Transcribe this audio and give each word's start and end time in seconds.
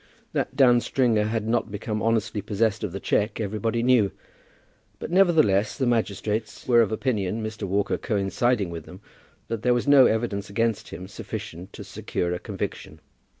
That 0.33 0.55
Dan 0.55 0.79
Stringer 0.81 1.25
had 1.25 1.47
not 1.47 1.69
become 1.69 2.01
honestly 2.01 2.41
possessed 2.41 2.83
of 2.83 2.91
the 2.91 2.99
cheque, 2.99 3.39
everybody 3.39 3.83
knew; 3.83 4.11
but, 4.97 5.11
nevertheless, 5.11 5.77
the 5.77 5.85
magistrates 5.85 6.67
were 6.67 6.81
of 6.81 6.91
opinion, 6.91 7.43
Mr. 7.43 7.67
Walker 7.67 7.99
coinciding 7.99 8.71
with 8.71 8.85
them, 8.85 8.99
that 9.47 9.61
there 9.61 9.75
was 9.75 9.87
no 9.87 10.07
evidence 10.07 10.49
against 10.49 10.89
him 10.89 11.07
sufficient 11.07 11.71
to 11.73 11.83
secure 11.83 12.33
a 12.33 12.39
conviction. 12.39 12.99